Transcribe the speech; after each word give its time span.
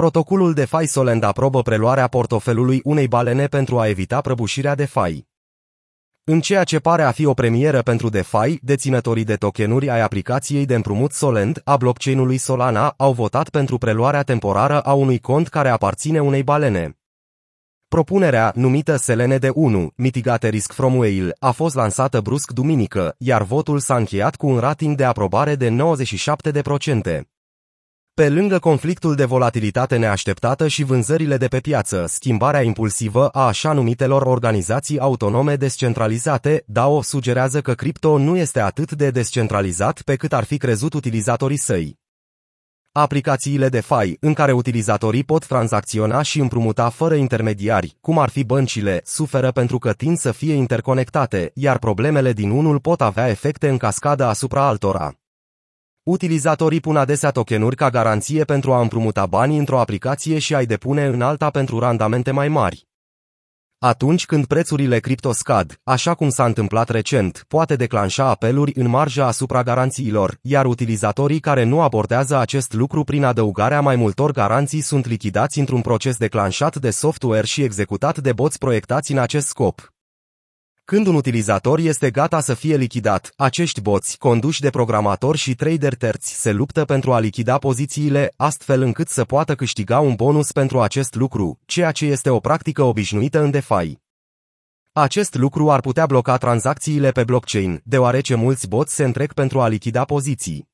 Protocolul 0.00 0.52
de 0.52 0.64
fai 0.64 0.86
Solend 0.86 1.22
aprobă 1.22 1.62
preluarea 1.62 2.06
portofelului 2.06 2.80
unei 2.84 3.08
balene 3.08 3.46
pentru 3.46 3.78
a 3.78 3.88
evita 3.88 4.20
prăbușirea 4.20 4.74
de 4.74 4.84
fai. 4.84 5.26
În 6.24 6.40
ceea 6.40 6.64
ce 6.64 6.78
pare 6.78 7.02
a 7.02 7.10
fi 7.10 7.24
o 7.24 7.34
premieră 7.34 7.82
pentru 7.82 8.08
DeFi, 8.08 8.58
deținătorii 8.62 9.24
de 9.24 9.34
tokenuri 9.34 9.90
ai 9.90 10.00
aplicației 10.00 10.66
de 10.66 10.74
împrumut 10.74 11.12
Solend 11.12 11.60
a 11.64 11.76
blockchain-ului 11.76 12.36
Solana 12.36 12.94
au 12.96 13.12
votat 13.12 13.48
pentru 13.48 13.78
preluarea 13.78 14.22
temporară 14.22 14.80
a 14.80 14.92
unui 14.92 15.18
cont 15.18 15.48
care 15.48 15.68
aparține 15.68 16.20
unei 16.20 16.42
balene. 16.42 16.98
Propunerea, 17.88 18.52
numită 18.54 18.96
Selene 18.96 19.38
de 19.38 19.50
1, 19.54 19.92
Mitigate 19.96 20.48
Risk 20.48 20.72
from 20.72 20.96
Whale, 20.96 21.36
a 21.38 21.50
fost 21.50 21.74
lansată 21.74 22.20
brusc 22.20 22.50
duminică, 22.50 23.14
iar 23.18 23.42
votul 23.42 23.78
s-a 23.78 23.96
încheiat 23.96 24.36
cu 24.36 24.46
un 24.46 24.58
rating 24.58 24.96
de 24.96 25.04
aprobare 25.04 25.54
de 25.54 25.76
97%. 27.20 27.35
Pe 28.22 28.28
lângă 28.28 28.58
conflictul 28.58 29.14
de 29.14 29.24
volatilitate 29.24 29.96
neașteptată 29.96 30.68
și 30.68 30.82
vânzările 30.82 31.36
de 31.36 31.46
pe 31.46 31.60
piață, 31.60 32.04
schimbarea 32.08 32.62
impulsivă 32.62 33.28
a 33.28 33.46
așa 33.46 33.72
numitelor 33.72 34.22
organizații 34.22 34.98
autonome 34.98 35.56
descentralizate, 35.56 36.62
DAO 36.66 37.02
sugerează 37.02 37.60
că 37.60 37.74
cripto 37.74 38.18
nu 38.18 38.36
este 38.36 38.60
atât 38.60 38.92
de 38.92 39.10
descentralizat 39.10 40.02
pe 40.02 40.16
cât 40.16 40.32
ar 40.32 40.44
fi 40.44 40.56
crezut 40.56 40.94
utilizatorii 40.94 41.56
săi. 41.56 41.98
Aplicațiile 42.92 43.68
de 43.68 43.80
fai, 43.80 44.16
în 44.20 44.34
care 44.34 44.52
utilizatorii 44.52 45.24
pot 45.24 45.46
tranzacționa 45.46 46.22
și 46.22 46.40
împrumuta 46.40 46.88
fără 46.88 47.14
intermediari, 47.14 47.96
cum 48.00 48.18
ar 48.18 48.28
fi 48.28 48.44
băncile, 48.44 49.00
suferă 49.04 49.50
pentru 49.50 49.78
că 49.78 49.92
tind 49.92 50.18
să 50.18 50.32
fie 50.32 50.54
interconectate, 50.54 51.50
iar 51.54 51.78
problemele 51.78 52.32
din 52.32 52.50
unul 52.50 52.80
pot 52.80 53.00
avea 53.00 53.28
efecte 53.28 53.68
în 53.68 53.76
cascadă 53.76 54.24
asupra 54.24 54.66
altora. 54.66 55.14
Utilizatorii 56.06 56.80
pun 56.80 56.96
adesea 56.96 57.30
tokenuri 57.30 57.76
ca 57.76 57.90
garanție 57.90 58.44
pentru 58.44 58.72
a 58.72 58.80
împrumuta 58.80 59.26
banii 59.26 59.58
într-o 59.58 59.80
aplicație 59.80 60.38
și 60.38 60.54
a-i 60.54 60.66
depune 60.66 61.04
în 61.04 61.22
alta 61.22 61.50
pentru 61.50 61.78
randamente 61.78 62.30
mai 62.30 62.48
mari. 62.48 62.86
Atunci 63.78 64.26
când 64.26 64.46
prețurile 64.46 64.98
cripto 64.98 65.32
scad, 65.32 65.80
așa 65.82 66.14
cum 66.14 66.28
s-a 66.28 66.44
întâmplat 66.44 66.88
recent, 66.88 67.44
poate 67.48 67.76
declanșa 67.76 68.28
apeluri 68.28 68.72
în 68.74 68.88
marjă 68.88 69.24
asupra 69.24 69.62
garanțiilor, 69.62 70.38
iar 70.40 70.66
utilizatorii 70.66 71.40
care 71.40 71.64
nu 71.64 71.80
abordează 71.80 72.36
acest 72.36 72.72
lucru 72.72 73.04
prin 73.04 73.24
adăugarea 73.24 73.80
mai 73.80 73.96
multor 73.96 74.30
garanții 74.30 74.80
sunt 74.80 75.06
lichidați 75.06 75.58
într-un 75.58 75.80
proces 75.80 76.16
declanșat 76.16 76.76
de 76.76 76.90
software 76.90 77.46
și 77.46 77.62
executat 77.62 78.18
de 78.18 78.32
boți 78.32 78.58
proiectați 78.58 79.12
în 79.12 79.18
acest 79.18 79.46
scop. 79.46 79.95
Când 80.92 81.06
un 81.06 81.14
utilizator 81.14 81.78
este 81.78 82.10
gata 82.10 82.40
să 82.40 82.54
fie 82.54 82.76
lichidat, 82.76 83.32
acești 83.36 83.80
boți, 83.80 84.18
conduși 84.18 84.60
de 84.60 84.70
programatori 84.70 85.38
și 85.38 85.54
trader 85.54 85.94
terți, 85.94 86.40
se 86.40 86.52
luptă 86.52 86.84
pentru 86.84 87.12
a 87.12 87.18
lichida 87.18 87.58
pozițiile, 87.58 88.32
astfel 88.36 88.82
încât 88.82 89.08
să 89.08 89.24
poată 89.24 89.54
câștiga 89.54 90.00
un 90.00 90.14
bonus 90.14 90.52
pentru 90.52 90.80
acest 90.80 91.14
lucru, 91.14 91.58
ceea 91.64 91.92
ce 91.92 92.06
este 92.06 92.30
o 92.30 92.38
practică 92.38 92.82
obișnuită 92.82 93.42
în 93.42 93.50
DeFi. 93.50 93.98
Acest 94.92 95.34
lucru 95.34 95.70
ar 95.70 95.80
putea 95.80 96.06
bloca 96.06 96.36
tranzacțiile 96.36 97.10
pe 97.10 97.24
blockchain, 97.24 97.80
deoarece 97.84 98.34
mulți 98.34 98.68
boți 98.68 98.94
se 98.94 99.04
întrec 99.04 99.32
pentru 99.32 99.60
a 99.60 99.68
lichida 99.68 100.04
poziții. 100.04 100.68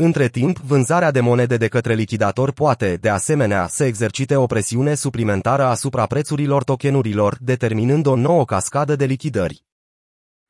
Între 0.00 0.28
timp, 0.28 0.58
vânzarea 0.58 1.10
de 1.10 1.20
monede 1.20 1.56
de 1.56 1.68
către 1.68 1.94
lichidator 1.94 2.52
poate, 2.52 2.98
de 3.00 3.08
asemenea, 3.08 3.66
să 3.66 3.84
exercite 3.84 4.36
o 4.36 4.46
presiune 4.46 4.94
suplimentară 4.94 5.64
asupra 5.64 6.06
prețurilor 6.06 6.64
tokenurilor, 6.64 7.36
determinând 7.40 8.06
o 8.06 8.16
nouă 8.16 8.44
cascadă 8.44 8.96
de 8.96 9.04
lichidări. 9.04 9.64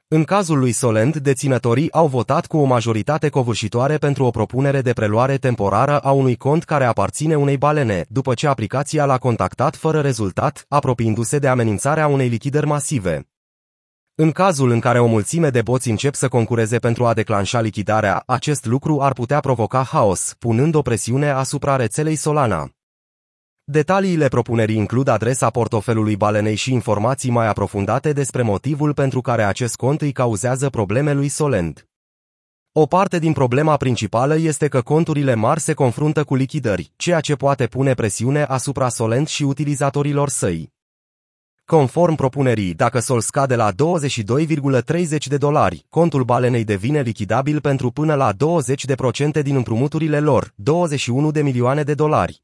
În 0.09 0.25
cazul 0.25 0.59
lui 0.59 0.73
Solend, 0.73 1.17
deținătorii 1.17 1.93
au 1.93 2.07
votat 2.07 2.47
cu 2.47 2.57
o 2.57 2.65
majoritate 2.65 3.29
covârșitoare 3.29 3.97
pentru 3.97 4.25
o 4.25 4.31
propunere 4.31 4.81
de 4.81 4.93
preluare 4.93 5.37
temporară 5.37 5.99
a 5.99 6.11
unui 6.11 6.37
cont 6.37 6.65
care 6.65 6.85
aparține 6.85 7.37
unei 7.37 7.57
balene, 7.57 8.05
după 8.09 8.35
ce 8.35 8.47
aplicația 8.47 9.05
l-a 9.05 9.19
contactat 9.19 9.77
fără 9.77 10.01
rezultat, 10.01 10.65
apropiindu-se 10.69 11.39
de 11.39 11.49
amenințarea 11.49 12.07
unei 12.07 12.29
lichidări 12.29 12.67
masive. 12.67 13.29
În 14.21 14.31
cazul 14.31 14.71
în 14.71 14.81
care 14.81 14.99
o 14.99 15.07
mulțime 15.07 15.51
de 15.51 15.63
boți 15.63 15.91
încep 15.91 16.15
să 16.15 16.29
concureze 16.29 16.79
pentru 16.79 17.07
a 17.07 17.15
declanșa 17.15 17.61
lichidarea, 17.61 18.23
acest 18.27 18.65
lucru 18.65 19.01
ar 19.01 19.13
putea 19.13 19.41
provoca 19.41 19.83
haos, 19.83 20.35
punând 20.39 20.75
o 20.75 20.83
presiune 20.83 21.31
asupra 21.31 21.77
rețelei 21.77 22.17
Solana. 22.17 22.71
Detaliile 23.65 24.29
propunerii 24.29 24.77
includ 24.77 25.09
adresa 25.09 25.51
portofelului 25.51 26.17
balenei 26.17 26.55
și 26.55 26.73
informații 26.73 27.31
mai 27.31 27.47
aprofundate 27.47 28.13
despre 28.13 28.43
motivul 28.43 28.95
pentru 28.95 29.21
care 29.21 29.43
acest 29.43 29.77
cont 29.77 30.01
îi 30.01 30.13
cauzează 30.13 30.69
probleme 30.69 31.13
lui 31.13 31.29
Solend. 31.29 31.89
O 32.73 32.87
parte 32.87 33.19
din 33.19 33.33
problema 33.33 33.77
principală 33.77 34.37
este 34.37 34.69
că 34.69 34.83
conturile 34.83 35.35
mari 35.35 35.61
se 35.61 35.75
confruntă 35.75 36.25
cu 36.25 36.35
lichidări, 36.35 36.93
ceea 36.97 37.21
ce 37.21 37.35
poate 37.35 37.67
pune 37.67 37.95
presiune 37.95 38.43
asupra 38.43 38.89
Solend 38.89 39.27
și 39.27 39.43
utilizatorilor 39.43 40.29
săi. 40.29 40.77
Conform 41.71 42.15
propunerii, 42.15 42.75
dacă 42.75 42.99
Sol 42.99 43.21
scade 43.21 43.57
la 43.57 43.71
22,30 43.73 45.27
de 45.27 45.37
dolari, 45.37 45.87
contul 45.89 46.25
balenei 46.25 46.65
devine 46.65 47.01
lichidabil 47.01 47.61
pentru 47.61 47.91
până 47.91 48.15
la 48.15 48.33
20% 48.33 49.43
din 49.43 49.57
împrumuturile 49.57 50.21
lor, 50.21 50.53
21 50.55 51.31
de 51.31 51.43
milioane 51.43 51.83
de 51.83 51.95
dolari. 51.95 52.43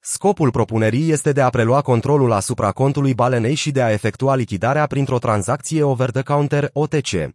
Scopul 0.00 0.50
propunerii 0.50 1.10
este 1.10 1.32
de 1.32 1.40
a 1.40 1.50
prelua 1.50 1.80
controlul 1.80 2.32
asupra 2.32 2.72
contului 2.72 3.14
balenei 3.14 3.54
și 3.54 3.70
de 3.70 3.82
a 3.82 3.90
efectua 3.90 4.34
lichidarea 4.34 4.86
printr-o 4.86 5.18
tranzacție 5.18 5.82
over-the-counter 5.82 6.70
OTC. 6.72 7.34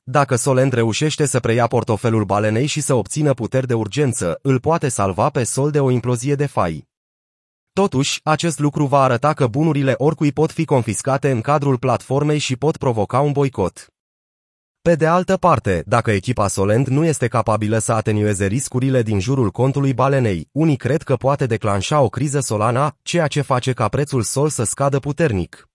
Dacă 0.03 0.35
Solent 0.35 0.73
reușește 0.73 1.25
să 1.25 1.39
preia 1.39 1.67
portofelul 1.67 2.25
balenei 2.25 2.65
și 2.65 2.81
să 2.81 2.93
obțină 2.93 3.33
puteri 3.33 3.67
de 3.67 3.73
urgență, 3.73 4.39
îl 4.41 4.59
poate 4.59 4.89
salva 4.89 5.29
pe 5.29 5.43
sol 5.43 5.71
de 5.71 5.79
o 5.79 5.91
implozie 5.91 6.35
de 6.35 6.45
fai. 6.45 6.87
Totuși, 7.83 8.19
acest 8.23 8.59
lucru 8.59 8.85
va 8.85 9.01
arăta 9.01 9.33
că 9.33 9.47
bunurile 9.47 9.93
oricui 9.97 10.31
pot 10.31 10.51
fi 10.51 10.65
confiscate 10.65 11.31
în 11.31 11.41
cadrul 11.41 11.77
platformei 11.77 12.37
și 12.37 12.55
pot 12.55 12.77
provoca 12.77 13.19
un 13.19 13.31
boicot. 13.31 13.87
Pe 14.81 14.95
de 14.95 15.05
altă 15.05 15.37
parte, 15.37 15.83
dacă 15.85 16.11
echipa 16.11 16.47
Solend 16.47 16.87
nu 16.87 17.05
este 17.05 17.27
capabilă 17.27 17.77
să 17.77 17.93
atenueze 17.93 18.45
riscurile 18.45 19.01
din 19.01 19.19
jurul 19.19 19.51
contului 19.51 19.93
balenei, 19.93 20.49
unii 20.51 20.75
cred 20.75 21.01
că 21.01 21.15
poate 21.15 21.45
declanșa 21.45 22.01
o 22.01 22.09
criză 22.09 22.39
Solana, 22.39 22.95
ceea 23.01 23.27
ce 23.27 23.41
face 23.41 23.73
ca 23.73 23.87
prețul 23.87 24.21
Sol 24.21 24.49
să 24.49 24.63
scadă 24.63 24.99
puternic. 24.99 25.67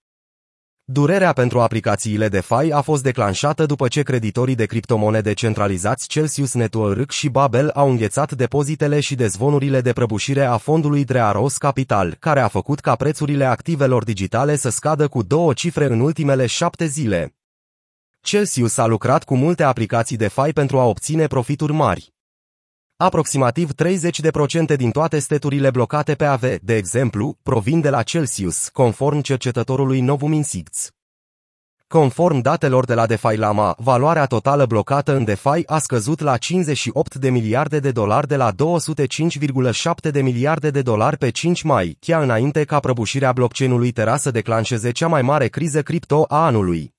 Durerea 0.93 1.33
pentru 1.33 1.61
aplicațiile 1.61 2.29
DeFi 2.29 2.71
a 2.71 2.81
fost 2.81 3.03
declanșată 3.03 3.67
după 3.67 3.89
ce 3.89 4.03
creditorii 4.03 4.55
de 4.55 4.67
criptomonede 4.67 5.33
centralizați 5.33 6.07
Celsius 6.09 6.55
Network 6.55 7.11
și 7.11 7.29
Babel 7.29 7.71
au 7.75 7.91
înghețat 7.91 8.33
depozitele 8.33 9.01
și 9.01 9.15
dezvonurile 9.15 9.81
de 9.81 9.93
prăbușire 9.93 10.45
a 10.45 10.57
fondului 10.57 11.05
Drearos 11.05 11.57
Capital, 11.57 12.17
care 12.19 12.41
a 12.41 12.49
făcut 12.49 12.81
ca 12.81 12.95
prețurile 12.95 13.45
activelor 13.45 14.05
digitale 14.05 14.57
să 14.57 14.69
scadă 14.71 15.09
cu 15.09 15.23
două 15.23 15.53
cifre 15.53 15.85
în 15.85 16.01
ultimele 16.01 16.47
șapte 16.47 16.87
zile. 16.87 17.35
Celsius 18.21 18.77
a 18.77 18.87
lucrat 18.87 19.25
cu 19.25 19.37
multe 19.37 19.63
aplicații 19.63 20.17
DeFi 20.17 20.53
pentru 20.53 20.79
a 20.79 20.85
obține 20.85 21.27
profituri 21.27 21.73
mari. 21.73 22.13
Aproximativ 23.03 23.71
30% 24.73 24.77
din 24.77 24.91
toate 24.91 25.19
steturile 25.19 25.71
blocate 25.71 26.15
pe 26.15 26.25
AV, 26.25 26.43
de 26.61 26.77
exemplu, 26.77 27.37
provin 27.43 27.81
de 27.81 27.91
la 27.91 28.03
Celsius, 28.03 28.69
conform 28.69 29.21
cercetătorului 29.21 30.01
Novum 30.01 30.33
Insights. 30.33 30.91
Conform 31.87 32.41
datelor 32.41 32.85
de 32.85 32.95
la 32.95 33.07
DeFi 33.07 33.37
Lama, 33.37 33.75
valoarea 33.79 34.27
totală 34.27 34.67
blocată 34.67 35.17
în 35.17 35.25
DeFi 35.25 35.67
a 35.67 35.79
scăzut 35.79 36.21
la 36.21 36.37
58 36.37 37.15
de 37.15 37.31
miliarde 37.31 37.79
de 37.79 37.91
dolari 37.91 38.27
de 38.27 38.37
la 38.37 38.53
205,7 38.53 40.11
de 40.11 40.23
miliarde 40.23 40.71
de 40.71 40.83
dolari 40.83 41.17
pe 41.17 41.31
5 41.31 41.63
mai, 41.63 41.97
chiar 42.01 42.23
înainte 42.23 42.65
ca 42.65 42.81
prăbușirea 42.81 43.33
blockchain-ului 43.33 43.91
Terra 43.91 44.17
să 44.17 44.31
declanșeze 44.31 44.91
cea 44.91 45.09
mai 45.09 45.23
mare 45.23 45.49
criză 45.49 45.83
cripto 45.83 46.25
a 46.29 46.45
anului. 46.45 46.95